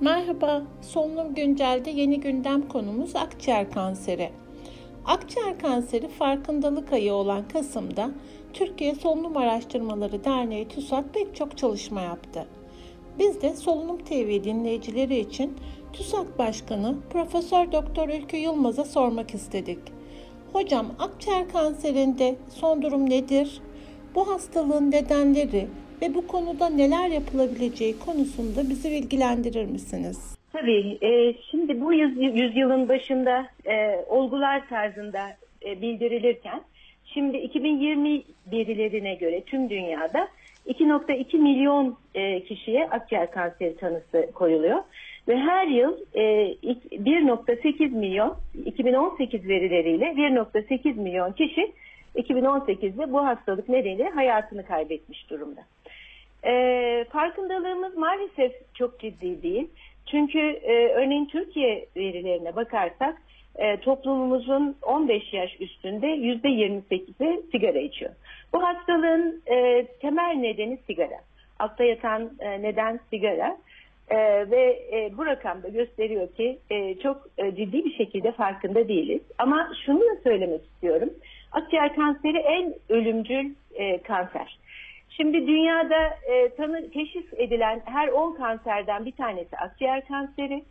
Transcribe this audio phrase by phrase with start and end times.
[0.00, 4.30] Merhaba, Solunum Güncel'de yeni gündem konumuz akciğer kanseri.
[5.04, 8.10] Akciğer kanseri farkındalık ayı olan Kasım'da
[8.52, 12.46] Türkiye Solunum Araştırmaları Derneği TÜSAT pek çok çalışma yaptı.
[13.18, 15.56] Biz de Solunum TV dinleyicileri için
[15.92, 19.80] TÜSAT Başkanı Profesör Doktor Ülkü Yılmaz'a sormak istedik.
[20.52, 23.60] Hocam akciğer kanserinde son durum nedir?
[24.14, 25.68] Bu hastalığın nedenleri
[26.02, 30.38] ve bu konuda neler yapılabileceği konusunda bizi bilgilendirir misiniz?
[30.52, 30.98] Tabii.
[31.02, 35.28] E, şimdi bu yüz, yüzyılın başında e, olgular tarzında
[35.66, 36.60] e, bildirilirken
[37.04, 38.22] şimdi 2020
[38.52, 40.28] verilerine göre tüm dünyada
[40.66, 44.78] 2.2 milyon e, kişiye akciğer kanseri tanısı koyuluyor.
[45.28, 51.72] Ve her yıl e, 1.8 milyon 2018 verileriyle 1.8 milyon kişi
[52.16, 55.60] 2018'de bu hastalık nedeniyle hayatını kaybetmiş durumda.
[56.44, 59.68] E, farkındalığımız maalesef çok ciddi değil.
[60.10, 63.22] Çünkü e, örneğin Türkiye verilerine bakarsak
[63.56, 68.12] e, toplumumuzun 15 yaş üstünde %28'i sigara içiyor.
[68.52, 71.20] Bu hastalığın e, temel nedeni sigara.
[71.58, 73.56] Altta yatan e, neden sigara.
[74.10, 74.16] E,
[74.50, 79.22] ve e, bu rakam da gösteriyor ki e, çok e, ciddi bir şekilde farkında değiliz.
[79.38, 81.10] Ama şunu da söylemek istiyorum.
[81.52, 84.58] Akciğer kanseri en ölümcül e, kanser.
[85.20, 90.64] Şimdi dünyada e, tanı teşhis edilen her 10 kanserden bir tanesi akciğer kanseri.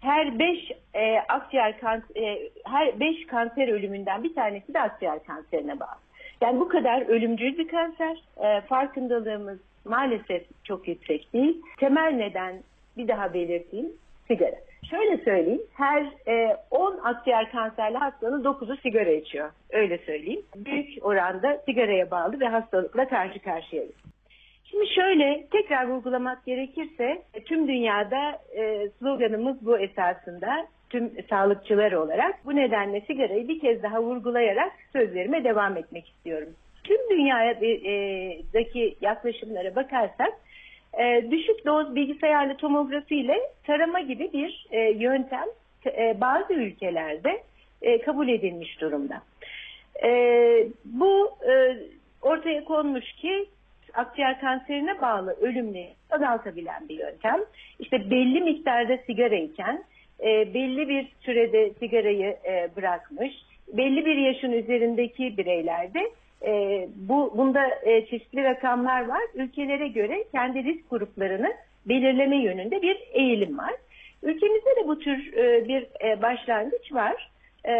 [0.00, 5.80] Her 5 e, akciğer kanser, e, her 5 kanser ölümünden bir tanesi de akciğer kanserine
[5.80, 5.98] bağlı.
[6.40, 8.22] Yani bu kadar ölümcül bir kanser.
[8.36, 11.62] E, farkındalığımız maalesef çok yüksek değil.
[11.78, 12.54] Temel neden
[12.96, 13.92] bir daha belirteyim
[14.32, 14.56] sigara.
[14.90, 19.50] Şöyle söyleyeyim, her e, 10 akciğer kanserli hastanın 9'u sigara içiyor.
[19.70, 20.42] Öyle söyleyeyim.
[20.56, 23.94] Büyük oranda sigaraya bağlı ve hastalıkla karşı karşıyayız.
[24.64, 32.56] Şimdi şöyle tekrar vurgulamak gerekirse tüm dünyada e, sloganımız bu esasında tüm sağlıkçılar olarak bu
[32.56, 36.48] nedenle sigarayı bir kez daha vurgulayarak sözlerime devam etmek istiyorum.
[36.84, 40.32] Tüm dünyadaki yaklaşımlara bakarsak
[40.98, 45.46] e, düşük doz bilgisayarlı tomografi ile tarama gibi bir e, yöntem
[45.86, 47.42] e, bazı ülkelerde
[47.82, 49.22] e, kabul edilmiş durumda.
[50.04, 50.08] E,
[50.84, 51.76] bu e,
[52.22, 53.46] ortaya konmuş ki
[53.94, 57.40] akciğer kanserine bağlı ölümleri azaltabilen bir yöntem.
[57.78, 59.84] İşte belli miktarda sigara iken
[60.20, 63.32] e, belli bir sürede sigarayı e, bırakmış,
[63.72, 66.10] belli bir yaşın üzerindeki bireylerde
[66.44, 69.22] e, bu bunda e, çeşitli rakamlar var.
[69.34, 71.52] Ülkelere göre kendi risk gruplarını
[71.86, 73.74] belirleme yönünde bir eğilim var.
[74.22, 77.30] Ülkemizde de bu tür e, bir e, başlangıç var.
[77.68, 77.72] E,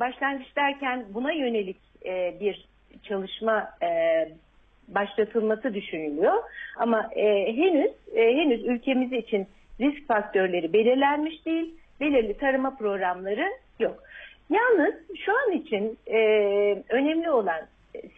[0.00, 2.68] başlangıç derken buna yönelik e, bir
[3.02, 3.88] çalışma e,
[4.88, 6.42] başlatılması düşünülüyor.
[6.76, 9.46] Ama e, henüz e, henüz ülkemiz için
[9.80, 13.46] risk faktörleri belirlenmiş değil, belirli tarama programları
[13.80, 14.02] yok.
[14.50, 14.94] Yalnız
[15.24, 16.18] şu an için e,
[16.88, 17.60] önemli olan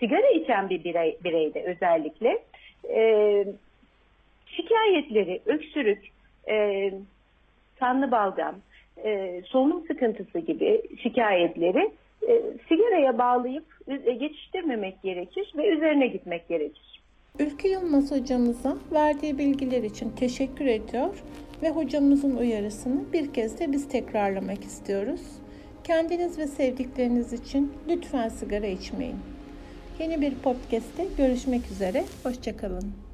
[0.01, 2.39] sigara içen bir birey, bireyde özellikle
[2.91, 3.45] e,
[4.47, 6.09] şikayetleri, öksürük,
[6.49, 6.91] e,
[7.79, 8.55] kanlı balgam,
[9.05, 11.91] e, solunum sıkıntısı gibi şikayetleri
[12.29, 17.03] e, sigaraya bağlayıp e, geçiştirmemek gerekir ve üzerine gitmek gerekir.
[17.39, 21.23] Ülkü Yılmaz hocamıza verdiği bilgiler için teşekkür ediyor
[21.63, 25.21] ve hocamızın uyarısını bir kez de biz tekrarlamak istiyoruz.
[25.85, 29.17] Kendiniz ve sevdikleriniz için lütfen sigara içmeyin.
[30.03, 32.05] Yeni bir podcast'te görüşmek üzere.
[32.23, 33.12] Hoşçakalın.